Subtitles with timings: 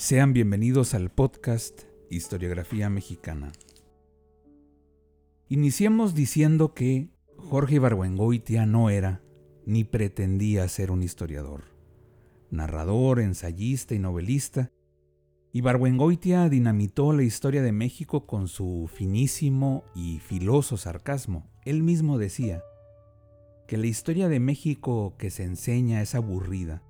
[0.00, 3.52] Sean bienvenidos al podcast Historiografía Mexicana.
[5.50, 9.20] Iniciemos diciendo que Jorge Ibargüengoitia no era
[9.66, 11.64] ni pretendía ser un historiador.
[12.50, 14.72] Narrador, ensayista y novelista,
[15.52, 21.46] Ibargüengoitia dinamitó la historia de México con su finísimo y filoso sarcasmo.
[21.66, 22.62] Él mismo decía
[23.68, 26.82] que la historia de México que se enseña es aburrida,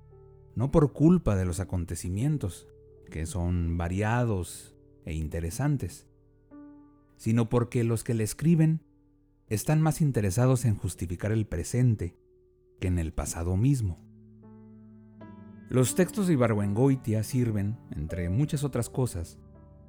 [0.55, 2.70] no por culpa de los acontecimientos,
[3.11, 6.07] que son variados e interesantes,
[7.17, 8.81] sino porque los que le escriben
[9.47, 12.17] están más interesados en justificar el presente
[12.79, 13.99] que en el pasado mismo.
[15.69, 19.37] Los textos de Ibargüengoitia sirven, entre muchas otras cosas,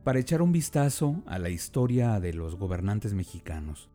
[0.05, 3.89] para echar un vistazo a la historia de los gobernantes mexicanos.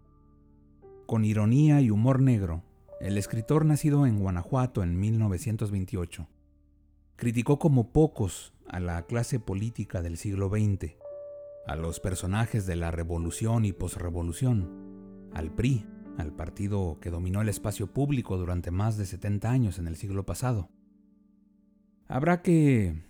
[1.06, 2.64] Con ironía y humor negro,
[3.00, 6.28] el escritor nacido en Guanajuato en 1928
[7.18, 10.96] criticó como pocos a la clase política del siglo XX,
[11.66, 15.86] a los personajes de la revolución y posrevolución, al PRI,
[16.18, 20.26] al partido que dominó el espacio público durante más de 70 años en el siglo
[20.26, 20.70] pasado.
[22.08, 23.04] Habrá que,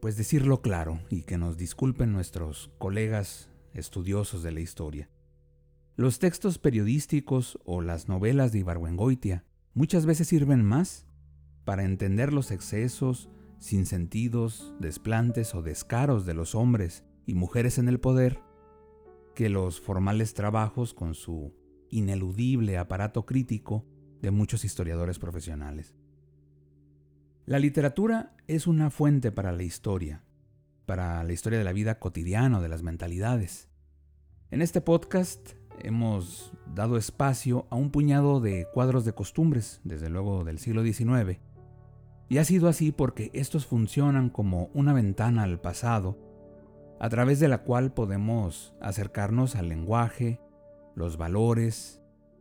[0.00, 5.10] pues decirlo claro y que nos disculpen nuestros colegas estudiosos de la historia.
[5.96, 11.06] Los textos periodísticos o las novelas de Ibargüengoitia muchas veces sirven más
[11.64, 13.30] para entender los excesos
[13.64, 18.42] sin sentidos, desplantes o descaros de los hombres y mujeres en el poder,
[19.34, 21.54] que los formales trabajos con su
[21.88, 23.86] ineludible aparato crítico
[24.20, 25.94] de muchos historiadores profesionales.
[27.46, 30.22] La literatura es una fuente para la historia,
[30.84, 33.70] para la historia de la vida cotidiana, de las mentalidades.
[34.50, 40.44] En este podcast hemos dado espacio a un puñado de cuadros de costumbres, desde luego
[40.44, 41.40] del siglo XIX,
[42.28, 46.18] y ha sido así porque estos funcionan como una ventana al pasado,
[47.00, 50.40] a través de la cual podemos acercarnos al lenguaje,
[50.94, 52.00] los valores,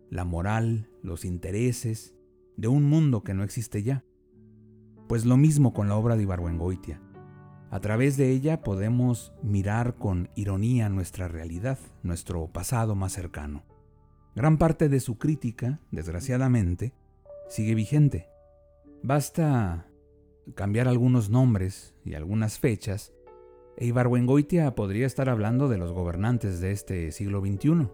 [0.09, 2.15] la moral, los intereses
[2.55, 4.03] de un mundo que no existe ya.
[5.07, 7.01] Pues lo mismo con la obra de Ibargüengoitia.
[7.71, 13.63] A través de ella podemos mirar con ironía nuestra realidad, nuestro pasado más cercano.
[14.35, 16.93] Gran parte de su crítica, desgraciadamente,
[17.49, 18.32] sigue vigente.
[19.03, 19.89] Basta
[20.55, 23.13] cambiar algunos nombres y algunas fechas,
[23.75, 27.89] e Ibargüengoitia podría estar hablando de los gobernantes de este siglo XXI,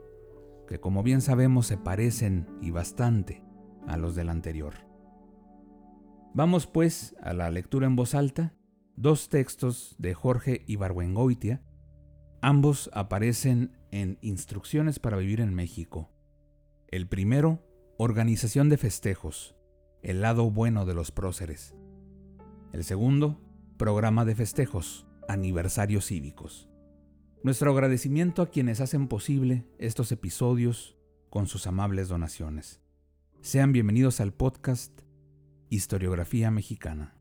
[0.67, 3.41] que como bien sabemos se parecen y bastante
[3.87, 4.75] a los del anterior.
[6.35, 8.53] Vamos pues a la lectura en voz alta,
[8.95, 11.63] dos textos de Jorge Ibargüengoitia,
[12.41, 16.11] ambos aparecen en Instrucciones para vivir en México.
[16.87, 17.65] El primero,
[17.97, 19.58] Organización de festejos,
[20.01, 21.75] el lado bueno de los próceres.
[22.71, 23.39] El segundo,
[23.77, 26.69] programa de festejos, aniversarios cívicos.
[27.43, 30.97] Nuestro agradecimiento a quienes hacen posible estos episodios
[31.29, 32.81] con sus amables donaciones.
[33.41, 35.01] Sean bienvenidos al podcast
[35.69, 37.15] Historiografía Mexicana.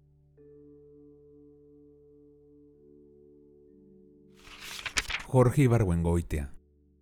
[5.27, 6.55] Jorge Ibargüengoitia,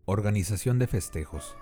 [0.05, 1.57] Organización de Festejos.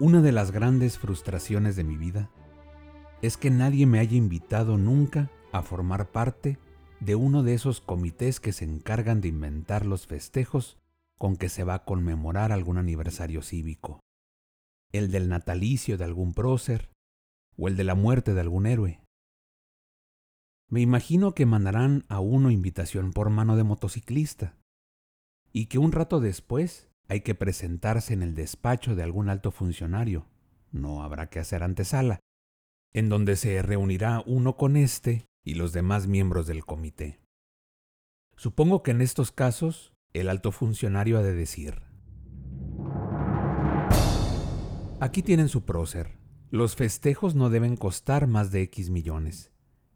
[0.00, 2.30] Una de las grandes frustraciones de mi vida
[3.20, 6.58] es que nadie me haya invitado nunca a formar parte
[7.00, 10.78] de uno de esos comités que se encargan de inventar los festejos
[11.18, 14.00] con que se va a conmemorar algún aniversario cívico,
[14.90, 16.88] el del natalicio de algún prócer
[17.58, 19.02] o el de la muerte de algún héroe.
[20.70, 24.56] Me imagino que mandarán a uno invitación por mano de motociclista
[25.52, 30.28] y que un rato después hay que presentarse en el despacho de algún alto funcionario,
[30.70, 32.20] no habrá que hacer antesala,
[32.92, 37.18] en donde se reunirá uno con éste y los demás miembros del comité.
[38.36, 41.82] Supongo que en estos casos el alto funcionario ha de decir,
[45.00, 46.16] Aquí tienen su prócer.
[46.50, 49.50] Los festejos no deben costar más de X millones.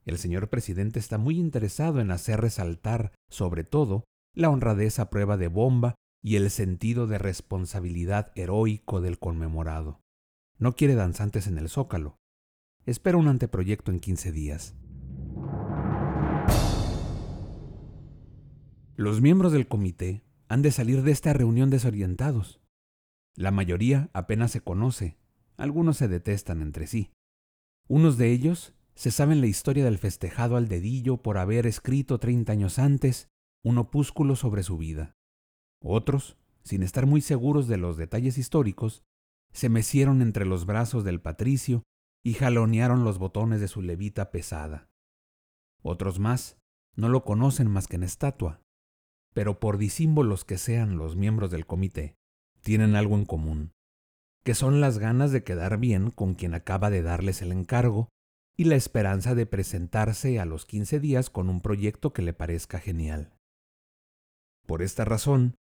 [0.04, 4.02] El señor presidente está muy interesado en hacer resaltar, sobre todo,
[4.34, 10.00] la honradez prueba de bomba y el sentido de responsabilidad heroico del conmemorado.
[10.58, 12.16] No quiere danzantes en el zócalo.
[12.86, 14.74] Espera un anteproyecto en 15 días.
[18.96, 22.62] Los miembros del comité han de salir de esta reunión desorientados.
[23.36, 25.18] La mayoría apenas se conoce,
[25.58, 27.10] algunos se detestan entre sí.
[27.86, 32.50] Unos de ellos se saben la historia del festejado al dedillo por haber escrito 30
[32.50, 33.28] años antes
[33.62, 35.16] un opúsculo sobre su vida.
[35.86, 39.04] Otros, sin estar muy seguros de los detalles históricos,
[39.52, 41.82] se mecieron entre los brazos del patricio
[42.24, 44.88] y jalonearon los botones de su levita pesada.
[45.82, 46.56] Otros más
[46.96, 48.62] no lo conocen más que en estatua,
[49.34, 52.16] pero por disímbolos que sean los miembros del comité,
[52.62, 53.72] tienen algo en común,
[54.42, 58.08] que son las ganas de quedar bien con quien acaba de darles el encargo
[58.56, 62.78] y la esperanza de presentarse a los 15 días con un proyecto que le parezca
[62.78, 63.34] genial.
[64.66, 65.56] Por esta razón,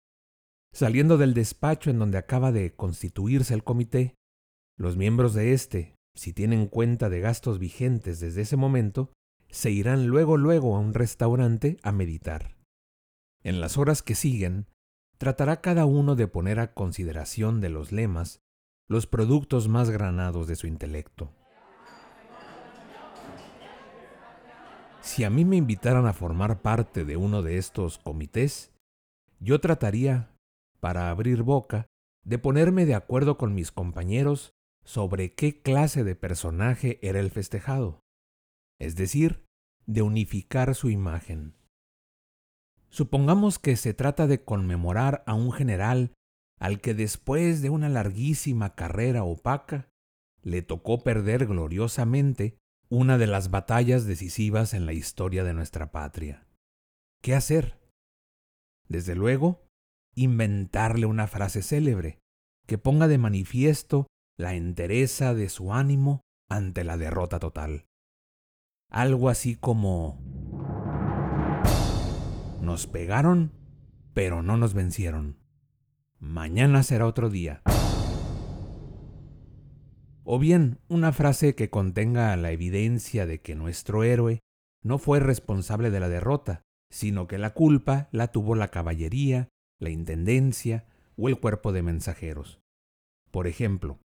[0.73, 4.15] saliendo del despacho en donde acaba de constituirse el comité,
[4.77, 9.13] los miembros de éste, si tienen cuenta de gastos vigentes desde ese momento,
[9.51, 12.57] se irán luego luego a un restaurante a meditar.
[13.43, 14.67] En las horas que siguen,
[15.19, 18.41] tratará cada uno de poner a consideración de los lemas
[18.89, 21.33] los productos más granados de su intelecto.
[25.01, 28.73] Si a mí me invitaran a formar parte de uno de estos comités,
[29.41, 30.32] yo trataría,
[30.83, 31.87] para abrir boca,
[32.25, 34.53] de ponerme de acuerdo con mis compañeros
[34.85, 38.01] sobre qué clase de personaje era el festejado,
[38.81, 39.47] es decir,
[39.87, 41.55] de unificar su imagen.
[42.91, 46.15] Supongamos que se trata de conmemorar a un general
[46.59, 49.89] al que después de una larguísima carrera opaca
[50.43, 52.59] le tocó perder gloriosamente
[52.89, 56.45] una de las batallas decisivas en la historia de nuestra patria.
[57.23, 57.79] ¿Qué hacer?
[58.89, 59.65] Desde luego,
[60.15, 62.19] inventarle una frase célebre
[62.67, 64.07] que ponga de manifiesto
[64.37, 67.87] la entereza de su ánimo ante la derrota total.
[68.89, 70.21] Algo así como...
[72.61, 73.53] Nos pegaron,
[74.15, 75.39] pero no nos vencieron.
[76.19, 77.63] Mañana será otro día.
[80.25, 84.41] O bien una frase que contenga la evidencia de que nuestro héroe
[84.83, 89.49] no fue responsable de la derrota, sino que la culpa la tuvo la caballería,
[89.83, 90.87] la intendencia
[91.17, 92.61] o el cuerpo de mensajeros.
[93.31, 93.99] Por ejemplo,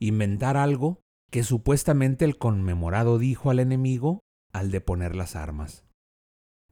[0.00, 1.00] inventar algo
[1.30, 4.20] que supuestamente el conmemorado dijo al enemigo
[4.52, 5.84] al deponer las armas.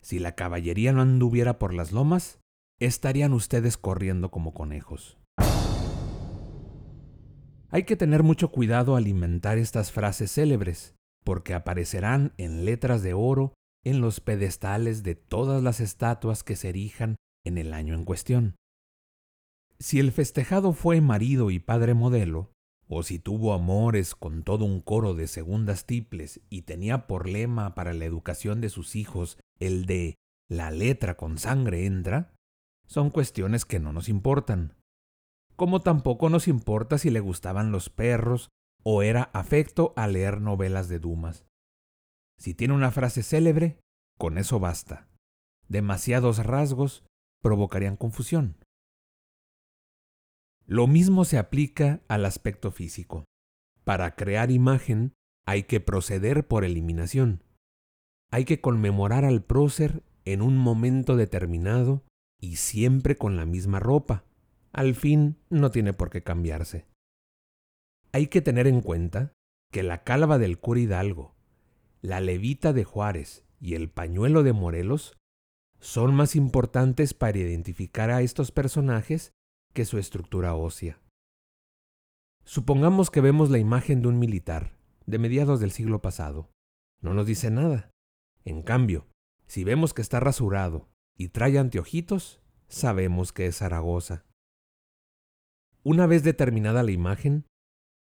[0.01, 2.41] Si la caballería no anduviera por las lomas,
[2.81, 5.19] estarían ustedes corriendo como conejos.
[7.71, 13.13] Hay que tener mucho cuidado al inventar estas frases célebres, porque aparecerán en letras de
[13.13, 13.53] oro
[13.85, 17.17] en los pedestales de todas las estatuas que se erijan
[17.49, 18.57] en el año en cuestión.
[19.81, 22.53] Si el festejado fue marido y padre modelo,
[22.89, 27.75] o si tuvo amores con todo un coro de segundas tiples y tenía por lema
[27.75, 30.17] para la educación de sus hijos el de
[30.49, 32.35] la letra con sangre entra,
[32.87, 34.75] son cuestiones que no nos importan.
[35.55, 38.49] Como tampoco nos importa si le gustaban los perros
[38.83, 41.45] o era afecto a leer novelas de Dumas.
[42.39, 43.81] Si tiene una frase célebre,
[44.17, 45.09] con eso basta.
[45.69, 47.05] Demasiados rasgos
[47.41, 48.57] provocarían confusión.
[50.67, 53.25] Lo mismo se aplica al aspecto físico.
[53.85, 55.15] Para crear imagen
[55.47, 57.43] hay que proceder por eliminación.
[58.31, 62.05] Hay que conmemorar al prócer en un momento determinado
[62.39, 64.25] y siempre con la misma ropa.
[64.73, 66.87] Al fin no tiene por qué cambiarse.
[68.13, 69.33] Hay que tener en cuenta
[69.73, 71.35] que la calva del cura Hidalgo,
[72.03, 75.18] la levita de Juárez y el pañuelo de Morelos
[75.81, 79.33] son más importantes para identificar a estos personajes
[79.73, 81.01] que su estructura ósea.
[82.45, 86.51] Supongamos que vemos la imagen de un militar de mediados del siglo pasado.
[87.01, 87.91] No nos dice nada.
[88.45, 89.07] En cambio,
[89.47, 94.27] si vemos que está rasurado y trae anteojitos, sabemos que es Zaragoza.
[95.83, 97.47] Una vez determinada la imagen,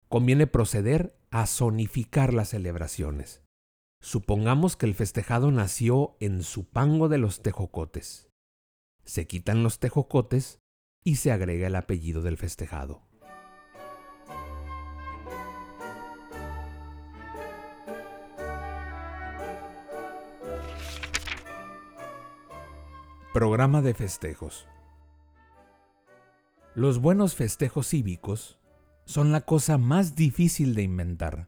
[0.08, 3.42] conviene proceder a zonificar las celebraciones.
[4.03, 8.27] Supongamos que el festejado nació en Supango de los Tejocotes.
[9.05, 10.60] Se quitan los tejocotes
[11.05, 13.07] y se agrega el apellido del festejado.
[23.33, 24.67] Programa de festejos.
[26.75, 28.60] Los buenos festejos cívicos
[29.05, 31.48] son la cosa más difícil de inventar,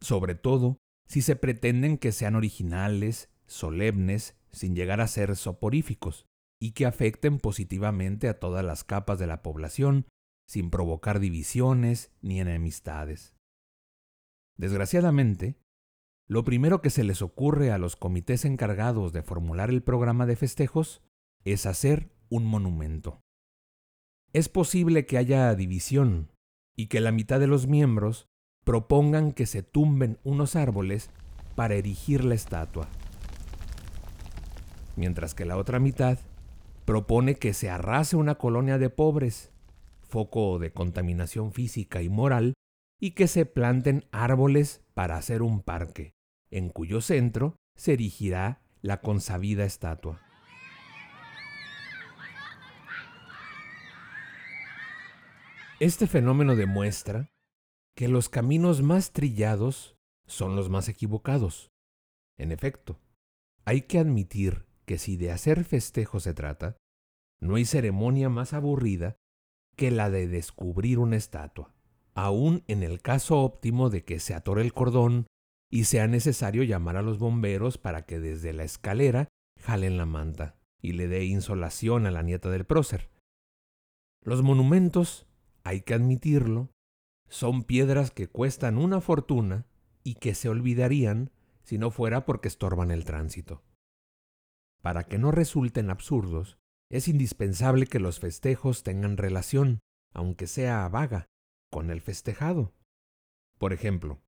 [0.00, 6.26] sobre todo si se pretenden que sean originales, solemnes, sin llegar a ser soporíficos,
[6.60, 10.06] y que afecten positivamente a todas las capas de la población
[10.46, 13.34] sin provocar divisiones ni enemistades.
[14.56, 15.56] Desgraciadamente,
[16.26, 20.36] lo primero que se les ocurre a los comités encargados de formular el programa de
[20.36, 21.02] festejos
[21.44, 23.20] es hacer un monumento.
[24.32, 26.32] Es posible que haya división
[26.76, 28.28] y que la mitad de los miembros
[28.68, 31.08] propongan que se tumben unos árboles
[31.54, 32.86] para erigir la estatua,
[34.94, 36.18] mientras que la otra mitad
[36.84, 39.52] propone que se arrase una colonia de pobres,
[40.02, 42.52] foco de contaminación física y moral,
[43.00, 46.12] y que se planten árboles para hacer un parque,
[46.50, 50.20] en cuyo centro se erigirá la consabida estatua.
[55.80, 57.30] Este fenómeno demuestra
[57.98, 59.96] que los caminos más trillados
[60.28, 61.72] son los más equivocados.
[62.38, 63.00] En efecto,
[63.64, 66.76] hay que admitir que si de hacer festejo se trata,
[67.40, 69.16] no hay ceremonia más aburrida
[69.74, 71.74] que la de descubrir una estatua,
[72.14, 75.26] aun en el caso óptimo de que se atore el cordón
[75.68, 79.26] y sea necesario llamar a los bomberos para que desde la escalera
[79.60, 83.10] jalen la manta y le dé insolación a la nieta del prócer.
[84.22, 85.26] Los monumentos,
[85.64, 86.70] hay que admitirlo,
[87.28, 89.66] son piedras que cuestan una fortuna
[90.02, 91.30] y que se olvidarían
[91.62, 93.62] si no fuera porque estorban el tránsito.
[94.80, 96.58] Para que no resulten absurdos,
[96.90, 99.80] es indispensable que los festejos tengan relación,
[100.14, 101.26] aunque sea vaga,
[101.70, 102.72] con el festejado.
[103.58, 104.22] Por ejemplo,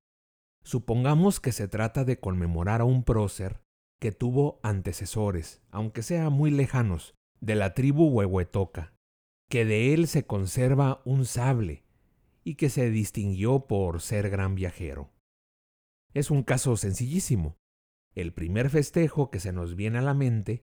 [0.63, 3.61] supongamos que se trata de conmemorar a un prócer
[3.99, 8.93] que tuvo antecesores, aunque sea muy lejanos, de la tribu Huehuetoca,
[9.49, 11.83] que de él se conserva un sable
[12.43, 15.11] y que se distinguió por ser gran viajero.
[16.13, 17.57] Es un caso sencillísimo.
[18.15, 20.63] El primer festejo que se nos viene a la mente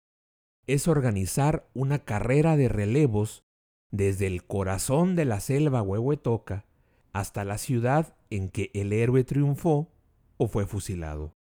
[0.67, 3.43] es organizar una carrera de relevos
[3.91, 6.65] desde el corazón de la selva Huehuetoca
[7.11, 9.91] hasta la ciudad en que el héroe triunfó
[10.37, 11.35] o fue fusilado.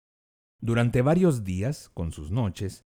[0.60, 2.84] Durante varios días, con sus noches,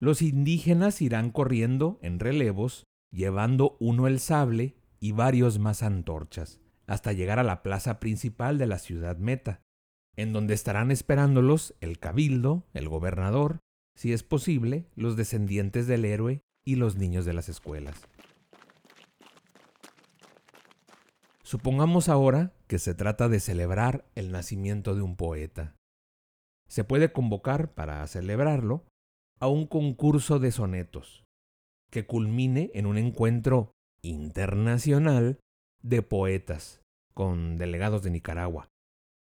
[0.00, 7.12] los indígenas irán corriendo en relevos, llevando uno el sable y varios más antorchas, hasta
[7.12, 9.62] llegar a la plaza principal de la ciudad meta,
[10.16, 13.60] en donde estarán esperándolos el cabildo, el gobernador,
[13.94, 18.08] si es posible, los descendientes del héroe y los niños de las escuelas.
[21.44, 25.76] Supongamos ahora que se trata de celebrar el nacimiento de un poeta.
[26.68, 28.84] Se puede convocar para celebrarlo
[29.38, 31.22] a un concurso de sonetos,
[31.92, 33.70] que culmine en un encuentro
[34.02, 35.38] internacional
[35.82, 36.80] de poetas
[37.14, 38.68] con delegados de Nicaragua,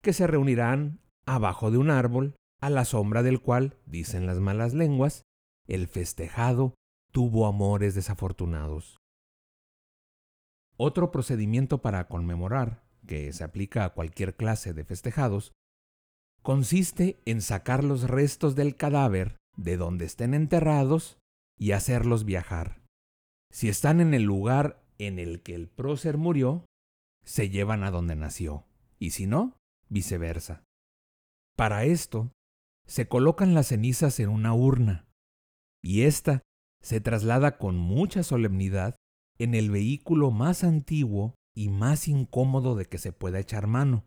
[0.01, 4.73] que se reunirán abajo de un árbol a la sombra del cual, dicen las malas
[4.73, 5.23] lenguas,
[5.67, 6.75] el festejado
[7.11, 8.97] tuvo amores desafortunados.
[10.77, 15.53] Otro procedimiento para conmemorar, que se aplica a cualquier clase de festejados,
[16.41, 21.17] consiste en sacar los restos del cadáver de donde estén enterrados
[21.57, 22.81] y hacerlos viajar.
[23.51, 26.65] Si están en el lugar en el que el prócer murió,
[27.23, 28.65] se llevan a donde nació,
[28.99, 29.57] y si no,
[29.89, 30.63] viceversa.
[31.55, 32.31] Para esto,
[32.85, 35.07] se colocan las cenizas en una urna,
[35.81, 36.41] y ésta
[36.81, 38.95] se traslada con mucha solemnidad
[39.39, 44.05] en el vehículo más antiguo y más incómodo de que se pueda echar mano,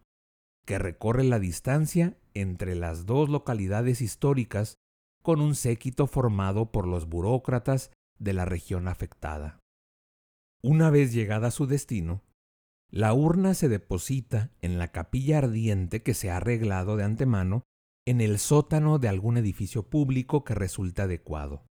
[0.64, 4.76] que recorre la distancia entre las dos localidades históricas
[5.22, 9.60] con un séquito formado por los burócratas de la región afectada.
[10.70, 12.22] Una vez llegada a su destino,
[12.90, 17.62] la urna se deposita en la capilla ardiente que se ha arreglado de antemano
[18.06, 21.64] en el sótano de algún edificio público que resulta adecuado.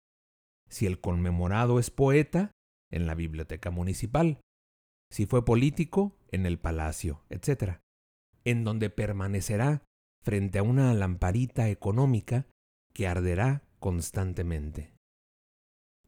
[0.69, 2.51] Si el conmemorado es poeta,
[2.89, 4.39] en la biblioteca municipal.
[5.11, 7.81] Si fue político, en el palacio, etc.
[8.45, 9.83] En donde permanecerá
[10.23, 12.47] frente a una lamparita económica
[12.93, 14.94] que arderá constantemente.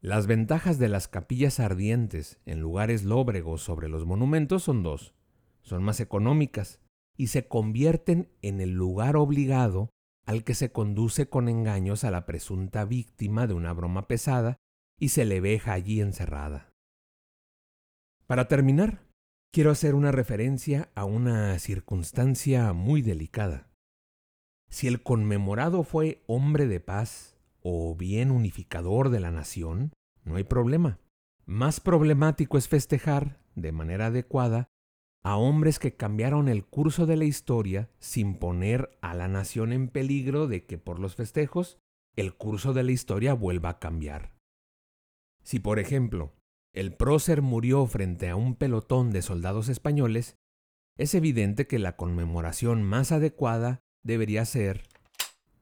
[0.00, 5.14] Las ventajas de las capillas ardientes en lugares lóbregos sobre los monumentos son dos.
[5.62, 6.80] Son más económicas
[7.16, 9.90] y se convierten en el lugar obligado
[10.24, 14.58] al que se conduce con engaños a la presunta víctima de una broma pesada
[15.00, 16.72] y se le veja allí encerrada.
[18.26, 19.02] Para terminar,
[19.52, 23.68] quiero hacer una referencia a una circunstancia muy delicada.
[24.68, 27.37] Si el conmemorado fue hombre de paz
[27.70, 29.92] o bien unificador de la nación,
[30.24, 31.00] no hay problema.
[31.44, 34.70] Más problemático es festejar, de manera adecuada,
[35.22, 39.88] a hombres que cambiaron el curso de la historia sin poner a la nación en
[39.88, 41.78] peligro de que por los festejos
[42.16, 44.32] el curso de la historia vuelva a cambiar.
[45.42, 46.32] Si, por ejemplo,
[46.72, 50.38] el prócer murió frente a un pelotón de soldados españoles,
[50.96, 54.84] es evidente que la conmemoración más adecuada debería ser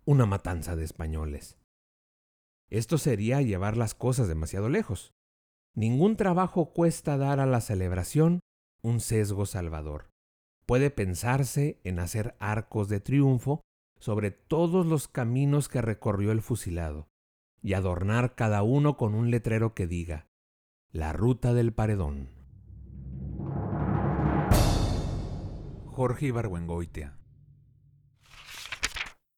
[0.05, 1.59] una matanza de españoles.
[2.69, 5.15] Esto sería llevar las cosas demasiado lejos.
[5.75, 8.41] Ningún trabajo cuesta dar a la celebración
[8.83, 10.11] un sesgo salvador.
[10.65, 13.61] Puede pensarse en hacer arcos de triunfo
[13.99, 17.09] sobre todos los caminos que recorrió el fusilado
[17.63, 20.27] y adornar cada uno con un letrero que diga
[20.91, 22.31] La ruta del paredón.
[25.87, 27.17] Jorge Ibargüengoitia.